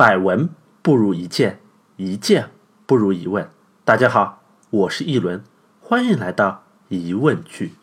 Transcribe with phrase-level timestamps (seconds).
[0.00, 0.48] 百闻
[0.80, 1.60] 不如一见，
[1.98, 2.48] 一见
[2.86, 3.50] 不如一问。
[3.84, 5.44] 大家好，我是一轮，
[5.78, 7.74] 欢迎来到疑问句。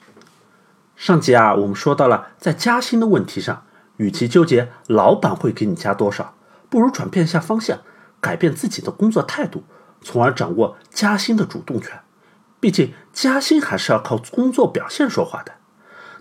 [0.96, 3.68] 上集啊，我们说到了在加薪的问题上，
[3.98, 6.34] 与其纠结老板会给你加多少，
[6.72, 7.82] 不如转变一下方向，
[8.20, 9.64] 改变自己的工作态度，
[10.02, 12.02] 从而掌握加薪的主动权。
[12.60, 15.52] 毕竟加薪还是要靠工作表现说话的。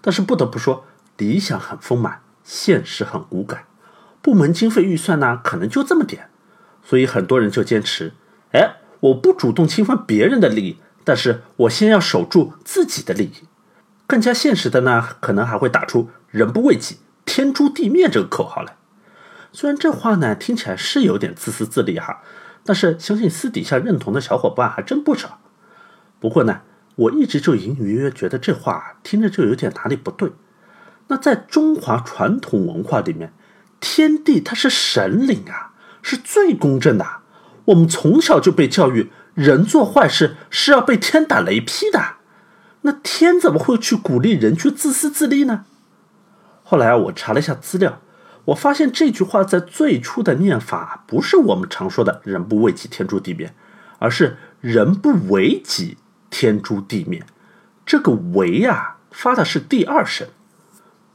[0.02, 0.84] 但是不得不说，
[1.16, 3.64] 理想很丰满，现实很骨感。
[4.26, 6.28] 部门经费预算呢，可能就这么点，
[6.82, 8.12] 所以很多人就坚持，
[8.50, 13.46] 哎，我不主动侵犯别人的利益，但是我先要守住自己的利益。
[14.08, 18.74] 更加现实的呢，可能还会打出“人不为己，天诛地灭”这个口号来。
[19.52, 22.20] 虽然这话呢听起来是有点自私自利哈，
[22.64, 25.38] 但是相信私底下认同的小伙伴还真不少。
[26.18, 26.62] 不过呢，
[26.96, 30.32] 我一直就隐隐约约觉得这话听着就有点哪里不对。
[31.06, 33.32] 那在中华传统文化里面。
[33.80, 37.06] 天地它是神灵啊，是最公正的。
[37.66, 42.14] 我们从小就被教育，人做坏事是要被天打雷劈的。
[42.82, 45.64] 那天怎么会去鼓励人去自私自利呢？
[46.62, 48.00] 后来我查了一下资料，
[48.46, 53.52] 我发现这句话在最初的念法不是我们常说的“人不为己，天诛地灭”，
[53.98, 55.98] 而是“人不为己，
[56.30, 57.24] 天诛地灭”。
[57.84, 60.28] 这个“为”啊，发的是第二声。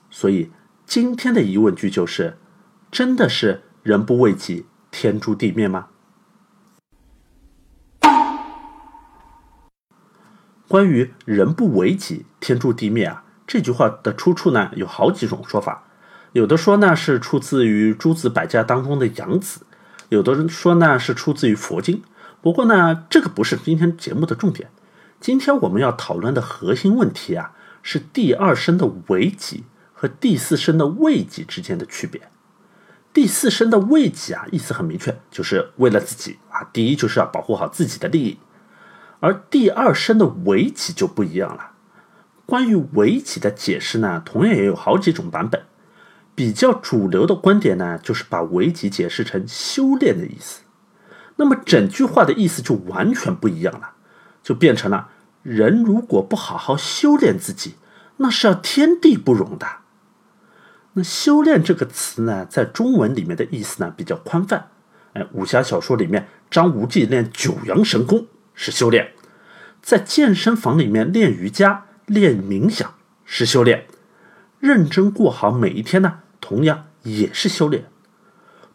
[0.10, 0.52] 所以
[0.86, 2.38] 今天的疑问句就是。
[2.92, 5.88] 真的是人不为己，天诛地灭吗？
[10.68, 15.86] 关于“人不为己，天诛地灭”啊，这句话的出处呢，有好几种说法。
[16.34, 19.62] 有的说呢是出自于诸子百家当中的杨子，
[20.10, 22.04] 有的人说呢是出自于佛经。
[22.42, 24.70] 不过呢，这个不是今天节目的重点。
[25.22, 32.30] 今天我们要讨论的核心问题啊，是第二声的“为己”和第四声的“为己”之间的区别。
[33.14, 36.64] 第四声的为己啊，意思很明确，就是为了自己啊。
[36.72, 38.40] 第一就是要保护好自己的利益，
[39.20, 41.72] 而第二声的为己就不一样了。
[42.46, 45.64] 关于为己的解释呢，同样也有好几种版本。
[46.34, 50.62] 比较主流的观点呢，就是把为己解释成修炼的意思。
[51.36, 53.92] 那么整句话的意思就完全不一样了，
[54.42, 55.10] 就变成了
[55.44, 57.76] 人如果不好好修炼自己，
[58.18, 59.68] 那是要天地不容的。
[60.94, 64.68] 那修炼这个词呢，在中文里面的意思呢比较宽泛。
[65.14, 69.08] 哎，武侠小说里面，张无忌练九阳神功是修炼；
[69.82, 72.94] 在健身房里面练瑜伽、练冥想
[73.24, 73.84] 是修炼；
[74.60, 77.86] 认真过好每一天呢，同样也是修炼。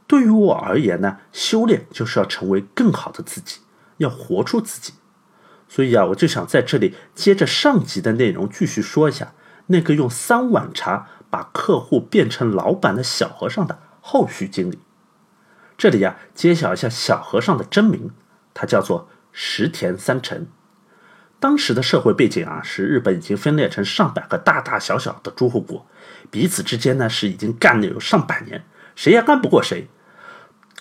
[0.06, 3.58] 对于我而言呢，修炼就是要成为更好的自己，
[3.98, 4.94] 要活出自己。
[5.68, 9.34] 所以啊，我就想在这里接着上集的内容继续说一下
[9.66, 11.08] 那个用三碗茶。
[11.36, 14.78] 把客户变成老板的小和尚的后续经历，
[15.76, 18.10] 这里呀揭晓一下小和尚的真名，
[18.54, 20.46] 他叫做石田三成。
[21.38, 25.84] 当时的社会背景啊，是日本已经分裂成上百个大大小小的诸侯国，
[26.30, 28.64] 彼此之间呢是已经干了有上百年，
[28.94, 29.90] 谁也干不过谁，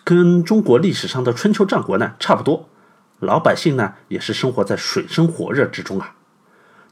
[0.05, 2.69] 跟中国历史上的春秋战国呢差不多。
[3.19, 6.15] 老百姓呢也是生活在水深火热之中啊。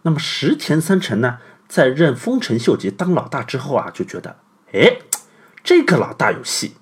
[0.02, 1.38] 那么石田三成呢？
[1.74, 4.36] 在任丰臣秀吉当老大之后啊，就觉得，
[4.74, 5.00] 哎，
[5.64, 6.76] 这个老大有戏，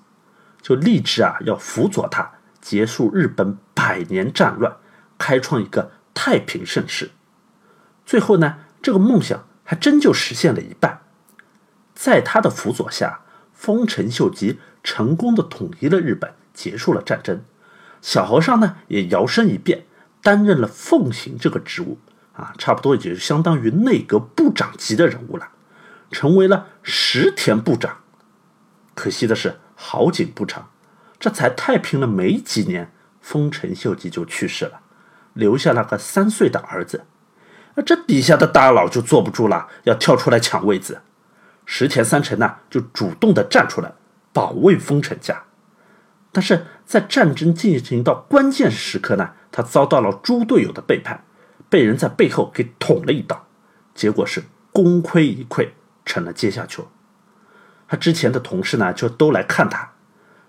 [0.60, 4.76] 就立志啊要辅佐他结束日本百年战乱，
[5.16, 7.12] 开创一个太平盛世。
[8.04, 11.00] 最后呢，这个梦想还真就实现了一半。
[11.94, 13.20] 在他的辅佐下，
[13.54, 17.42] 丰臣秀吉成功的统一了日本，结束了战争。
[18.02, 19.86] 小和尚呢也摇身一变，
[20.20, 21.96] 担任了奉行这个职务。
[22.34, 25.50] 啊，差不多也就相当于内阁部长级的人物了，
[26.10, 27.98] 成为了石田部长。
[28.94, 30.70] 可惜的是，好景不长，
[31.18, 34.80] 这才太平了没几年，丰臣秀吉就去世了，
[35.34, 37.04] 留下了个三岁的儿子。
[37.74, 41.02] 那这底下的大佬就坐不住了，要跳出来抢位子。
[41.64, 43.92] 石田三成呢，就主动的站出来
[44.32, 45.44] 保卫丰臣家。
[46.32, 51.24] 但是在战争进行到关键时刻呢，他遭到了猪队友的背叛。
[51.72, 53.46] 被人在背后给捅了一刀，
[53.94, 55.70] 结果是功亏一篑，
[56.04, 56.86] 成了阶下囚。
[57.88, 59.92] 他之前的同事呢，就都来看他。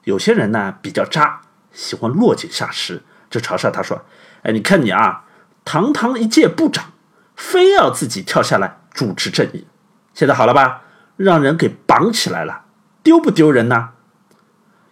[0.03, 1.39] 有些人呢比较渣，
[1.71, 4.03] 喜欢落井下石，就嘲笑他说
[4.43, 5.23] ：“哎，你看你啊，
[5.63, 6.91] 堂堂一届部长，
[7.37, 9.65] 非要自己跳下来主持正义。
[10.13, 10.81] 现在好了吧，
[11.15, 12.65] 让人给绑起来了，
[13.01, 13.91] 丢不丢人呢？”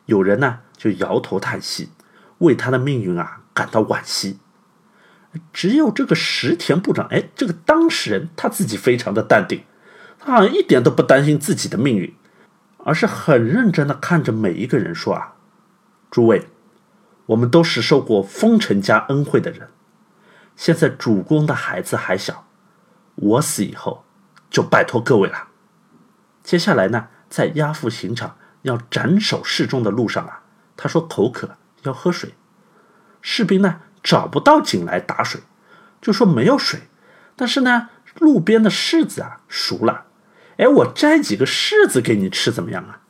[0.07, 1.89] 有人呢就摇头叹息，
[2.37, 4.39] 为他的命运啊感到惋惜。
[5.53, 9.63] 只有这个石田部长，哎，这个当事人他自己非常的淡定，
[10.19, 12.13] 他好像一点都不担心自己的命运，
[12.79, 15.35] 而是很认真的看着每一个人说啊，
[16.09, 16.47] 诸位，
[17.27, 19.69] 我们都是受过风尘家恩惠的人，
[20.55, 22.45] 现在主公的孩子还小，
[23.15, 24.03] 我死以后
[24.49, 25.47] 就拜托各位了。
[26.43, 30.43] 接下来呢，在押赴刑场要斩首示众的路上啊，
[30.75, 32.33] 他说口渴要喝水，
[33.21, 35.41] 士兵呢找不到井来打水，
[36.01, 36.81] 就说没有水，
[37.35, 37.89] 但是呢，
[38.19, 40.05] 路边的柿子啊熟了，
[40.57, 43.01] 哎，我摘几个柿子给你吃怎么样啊？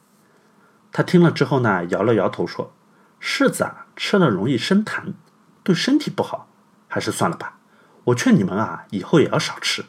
[0.91, 2.73] 他听了之后呢，摇了摇头说
[3.21, 5.13] ：“柿子啊，吃了容易生痰，
[5.63, 6.49] 对身体不好，
[6.89, 7.57] 还是算了吧。
[8.03, 9.85] 我劝你们啊，以后也要少吃。”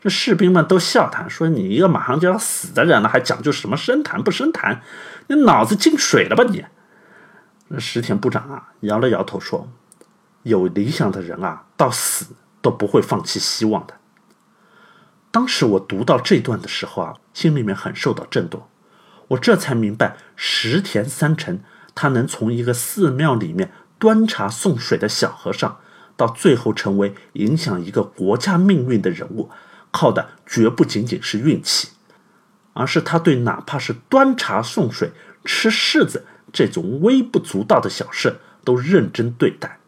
[0.00, 4.78] 这士兵们都笑他，说：“你一个马上就要死的人了，还讲究什么生痰不生痰？
[5.26, 6.64] 你脑子进水了吧你？”
[7.68, 9.68] 那石田部长啊，摇了摇头说
[10.42, 12.26] ：“有理想的人啊，到死
[12.60, 13.94] 都不会放弃希望的。”
[15.30, 18.68] 当时我读到这段的时候啊，心里面很受到震动。
[19.28, 21.60] 我这才明白，石田三成
[21.94, 25.78] 他能从一个寺庙里面端茶送水的小和尚，
[26.18, 29.48] 到最后成为影响一个国家命运的人物，
[29.90, 31.88] 靠的绝不仅仅是运气，
[32.74, 35.12] 而是他对哪怕是端茶送水、
[35.46, 39.78] 吃柿子这种微不足道的小事都认真对待。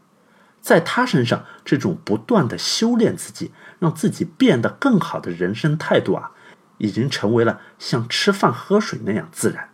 [0.65, 6.31] 在他身上，这种不断的修炼自己，让自己变得更好的人生态度啊。
[6.79, 9.69] 已经成为了像吃饭喝水那样自然。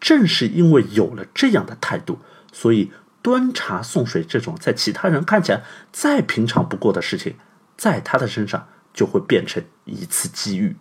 [0.00, 2.18] 正是因为有了这样的态度，
[2.52, 2.90] 所以
[3.20, 5.62] 端茶送水这种在其他人看起来
[5.92, 7.36] 再平常不过的事情，
[7.76, 10.76] 在他的身上就会变成一次机遇。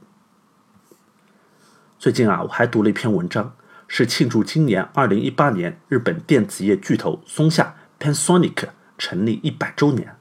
[2.00, 3.54] 最近啊，我还读了一篇文章，
[3.90, 8.70] 是庆祝今年二零一八年日本电子业巨头松下 （Panasonic）
[9.04, 10.16] 成立一百周年，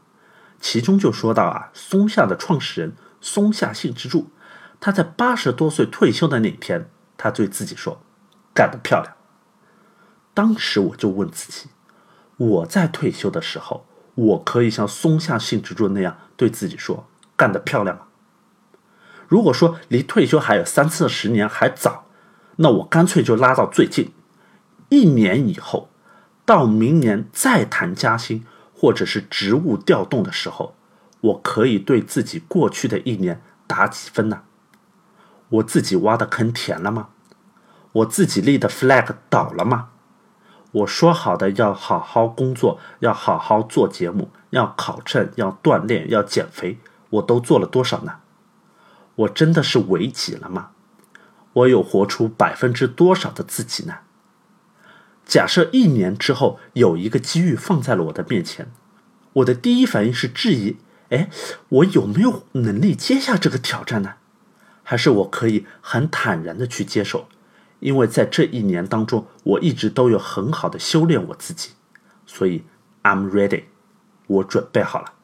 [0.61, 4.33] 其中就说到啊，松下的创始人松下幸之助。
[4.81, 8.03] 他在八十多岁退休的那天，他对自己说
[8.53, 9.15] ：“干得漂亮。”
[10.35, 11.69] 当时我就问自己：
[12.37, 13.87] 我在退休的时候，
[14.17, 17.07] 我可以像松下幸之助那样对自己说
[17.39, 18.07] “干得漂亮”吗？
[19.29, 22.07] 如果说离退休还有三四十年还早，
[22.57, 24.13] 那我干脆就拉到最近，
[24.89, 25.91] 一年以后，
[26.45, 28.45] 到明年再谈加薪
[28.83, 30.75] 或者是职务调动的时候，
[31.21, 34.43] 我可以对自己过去的一年打几分呢？
[35.51, 37.11] 我自己挖的坑填了吗？
[37.93, 39.91] 我自己立的 flag 倒了吗？
[40.73, 46.81] 我说好的要好好工作，要好好做节目，要考证，要锻炼，要减肥，
[47.11, 48.17] 我都做了多少呢？
[49.15, 50.71] 我真的是为己了吗？
[51.53, 53.99] 我有活出百分之多少的自己呢？
[55.25, 58.71] 假设一年之后有一个机遇放在了我的面前，
[59.35, 60.77] 我的第一反应是质疑：
[61.11, 61.31] 哎，
[61.69, 64.15] 我有没有能力接下这个挑战呢？
[64.83, 67.29] 还是我可以很坦然的去接受，
[67.79, 71.71] 因为在这一年当中，我一直都有很好的修炼我自己，
[72.27, 72.65] 所以
[73.05, 73.65] I'm ready，
[74.27, 75.15] 我准备好了。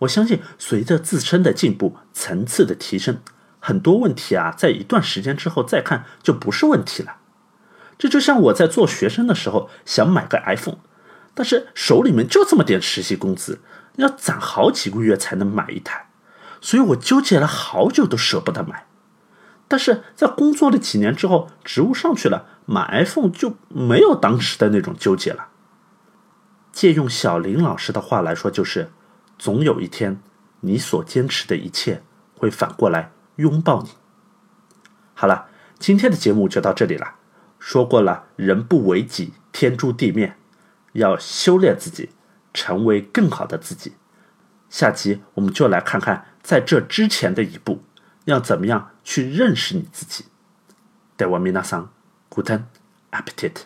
[0.00, 3.20] 我相信随着自身的进步、层次的提升，
[3.58, 7.16] 很多问题啊，在一段时间之后再看就不是问题了。
[8.00, 10.78] 这就像我在做学生的时候想买个 iPhone，
[11.34, 13.60] 但是手里面就这么点实习工资，
[13.96, 16.08] 要攒好几个月才能买一台。
[16.62, 18.86] 所以我纠结了好久都舍不得买，
[19.68, 25.48] 但是在工作了几年之后，职务上去了，买 iPhone 就没有当时的那种纠结了。
[26.72, 28.90] 借用小林老师的话来说，就是
[29.38, 30.22] 总有一天，
[30.60, 32.02] 你所坚持的一切
[32.34, 33.90] 会反过来拥抱你。
[35.12, 37.16] 好了，今天的节目就到这里了。
[37.59, 40.35] 说过了，人不为己，天诛地灭，
[40.93, 42.09] 要修炼自己，
[42.53, 43.93] 成为更好的自己。
[44.69, 46.25] 下集我们就来看看。
[46.43, 47.83] 在这之前的一步，
[48.25, 50.25] 要怎么样去认识你自己？
[51.17, 51.89] では皆さん、
[52.29, 52.61] グッド
[53.09, 53.61] アペティット。